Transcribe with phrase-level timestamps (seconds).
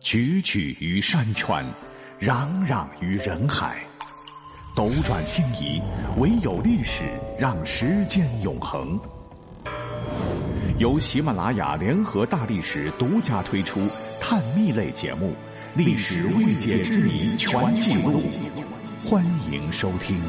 [0.00, 1.64] 踽踽于山川，
[2.20, 3.82] 攘攘于人海，
[4.76, 5.80] 斗转星移，
[6.18, 7.04] 唯有历史
[7.38, 8.98] 让时间永恒。
[10.78, 13.80] 由喜马拉雅联合大历史独家推出
[14.20, 15.28] 探秘类节目
[15.76, 18.20] 《历史未解之谜全记录》，
[19.08, 20.20] 欢迎收听。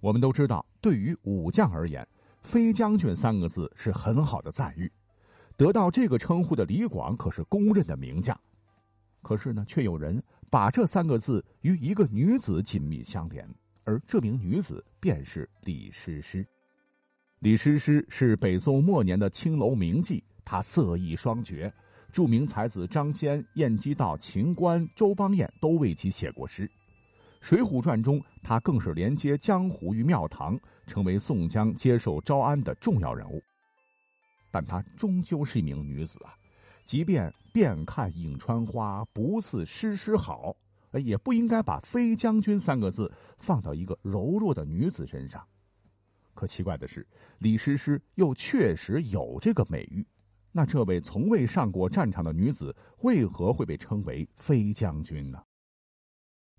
[0.00, 2.06] 我们都知道，对于武将而言
[2.42, 4.90] ，“飞将军”三个字是很好的赞誉。
[5.56, 8.38] 得到这个称呼的李广可是公认的名将，
[9.22, 13.46] 可是呢，却有人把这三个字与一个女子紧密相连，
[13.84, 16.46] 而这名女子便是李师师。
[17.40, 21.72] 李师师是北宋末年的青楼名妓，她色艺双绝，
[22.10, 26.66] 著名才子张先、晏几道、秦观、周邦彦都为其写过诗，
[27.40, 33.42] 《水浒传》中她更是连接江湖与庙堂，成为宋江接受招安的重要人物。
[34.50, 36.34] 但她终究是一名女子啊，
[36.84, 40.54] 即便遍看颍川花，不似诗诗好，
[40.92, 45.42] 也不应该把“飞将军”三个字放到一个柔弱的女子身上。
[46.34, 47.06] 可奇怪的是，
[47.38, 50.06] 李师师又确实有这个美誉。
[50.52, 55.40] 那这位从未上过战场的女子，为何会被称为“飞将军”呢？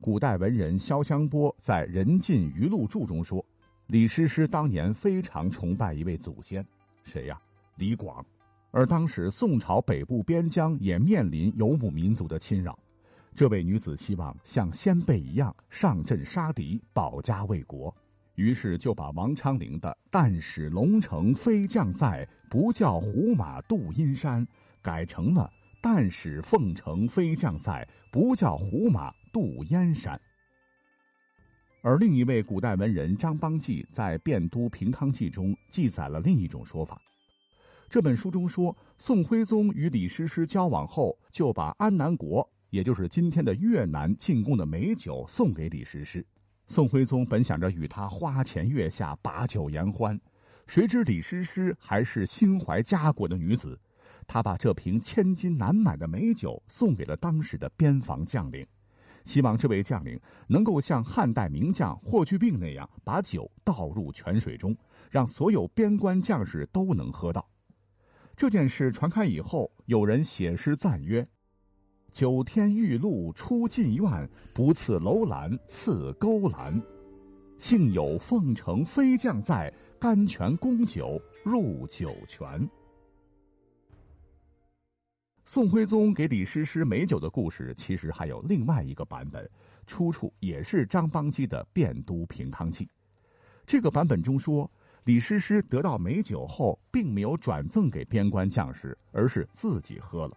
[0.00, 3.44] 古代文人萧湘波在《人尽余录注》中说，
[3.88, 6.64] 李师师当年非常崇拜一位祖先，
[7.02, 7.36] 谁呀？
[7.76, 8.24] 李广，
[8.70, 12.78] 而当时宋朝北部边疆也面临游牧民族的侵扰，
[13.34, 17.92] 这位女子希望像先辈一样上阵杀敌，保家卫国，
[18.36, 24.46] 于是就把王昌龄的“但使龙城飞将在，不教胡马度阴山”
[24.80, 30.20] 改成了“但使凤城飞将在，不教胡马度燕山”。
[31.80, 37.00] 而另一位古代文人张邦纪在《汴都平康记》中记载了另一种说法。
[37.88, 46.26] 这本书中说，宋徽宗与李师师交往后，就把安南国，也就是今天的越南进贡的美酒送给李师师。
[46.66, 50.20] 宋徽宗本想着与他花前月下，把酒言欢，
[50.66, 53.78] 谁知李师师还是心怀家国的女子，
[54.28, 58.64] 他把这瓶千金难买的美酒送给了当时的边防将领，
[59.24, 64.76] 希望这位将领能够像汉代名将霍去病那样，把酒倒入泉水中，
[65.10, 67.48] 让所有边关将士都能喝到。
[68.36, 71.26] 这件事传开以后，有人写诗赞曰
[72.12, 76.80] ：“九天玉露出禁院，不赐楼兰赐勾栏。
[77.56, 82.46] 幸有凤城飞将在，甘泉供酒入酒泉。”
[85.50, 89.50] 宋徽宗给李师师美酒的故事，其实还有另外一个版本，
[89.86, 92.84] 出处也是张邦基的《汴都平康记》。
[93.64, 94.70] 这个版本中说。
[95.04, 100.36] 李师师得到美酒后，并没有转赠给边关将士，而是自己喝了。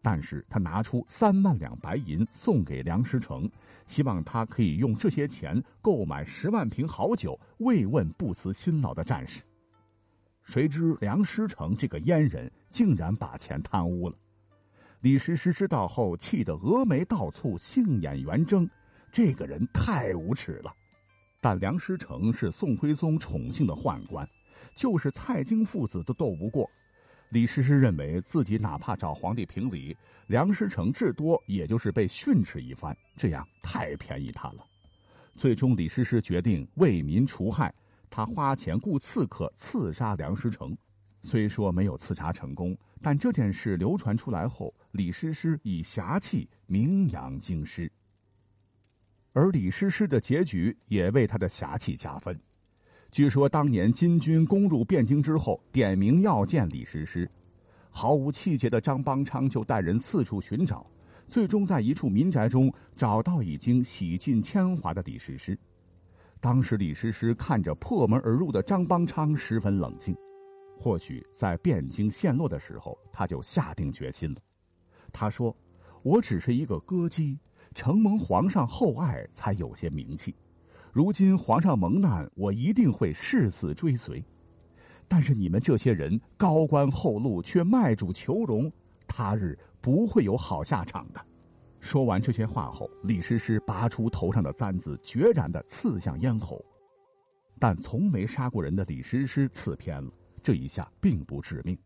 [0.00, 3.46] 但是他拿出三万两白银送给梁师成，
[3.86, 9.42] 希望他可以用这些钱购买十万瓶好酒，慰问不辞辛劳的战士。
[10.42, 14.16] 谁知梁师成这个阉人竟然把钱贪污了。
[15.00, 18.68] 李师师知道后，气得峨眉倒蹙，杏眼圆睁，
[19.12, 20.74] 这个人太无耻了。
[21.40, 24.28] 但梁师成是宋徽宗宠幸的宦官，
[24.74, 26.68] 就是蔡京父子都斗不过。
[27.28, 34.66] 李师师认为自己哪怕找皇帝评理，梁师成至多也就是被训斥一番，这样太便宜他了。
[35.36, 37.72] 最终，李师师决定为民除害，
[38.10, 40.76] 他花钱雇刺客刺杀梁师成。
[41.22, 47.90] 虽说没有刺杀成功，但这件事流传出来后，李师师以侠气名扬京师。
[49.32, 52.38] 而李师师的结局也为他的侠气加分。
[53.10, 57.30] 据说当年金军攻入汴京之后，点名要见李师师，
[57.90, 60.86] 毫无气节的张邦昌就带人四处寻找，
[61.26, 65.58] 最终在一处民宅中找到已经洗尽铅华的李师师。
[66.40, 70.16] 当时李师师看着破门而入的张邦昌，十分冷静。
[70.78, 74.40] 或许在汴京陷落的时候，他就下定决心了。
[75.12, 75.54] 他说
[76.02, 77.38] ：“我只是一个歌姬。”
[77.74, 80.34] 承蒙皇上厚爱，才有些名气。
[80.90, 84.24] 如今皇上蒙难，我一定会誓死追随。
[85.06, 88.72] 但是你们这些人高官厚禄，却卖主求荣，
[89.06, 91.20] 他日不会有好下场的。
[91.78, 96.64] 说完这些话后，李师师拔出头上的簪子，决然的刺向咽喉。
[97.58, 100.10] 但从没杀过人的李师师刺偏了，
[100.48, 101.76] 这一下并不致命。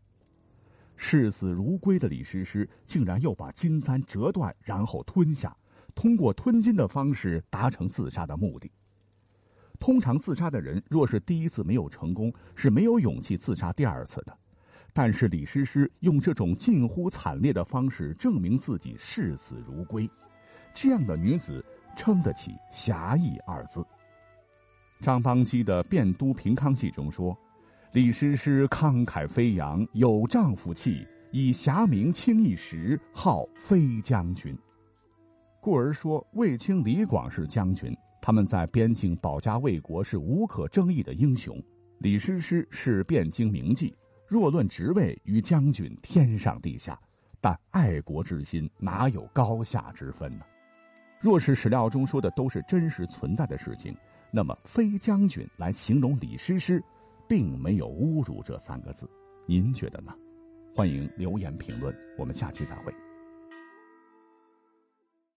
[0.95, 5.53] 视死如归的李师师竟然又把金簪折断，然后吞下。
[5.93, 8.71] 通过吞金的方式达成自杀的目的。
[9.81, 14.33] 通常自杀的人若是第一次没有成功，是没有勇气自杀第二次的。
[14.93, 20.09] 但是李师师用这种近乎惨烈的方式证明自己视死如归，
[20.73, 21.61] 这样的女子
[21.97, 23.85] 撑得起“侠义”二字。
[25.01, 27.37] 张邦基的《汴都平康记》中说
[27.93, 34.57] ：“李师师慷慨飞扬，有丈夫气，以侠名轻一时，号飞将军。”
[35.61, 41.55] 故而说卫青、李广是将军，他们在边境保家卫国是无可争议的英雄。
[41.99, 43.93] 李师师是汴京名妓。
[44.27, 46.99] 若论职位，与将军天上地下，
[47.39, 50.43] 但爱国之心哪有高下之分呢？
[51.19, 53.95] 若是史料中说的都是真实存在的事情，
[54.31, 56.83] 那么“飞将军”来形容李师师，
[57.27, 59.09] 并没有侮辱这三个字。
[59.45, 60.13] 您觉得呢？
[60.75, 62.93] 欢迎留言评论，我们下期再会。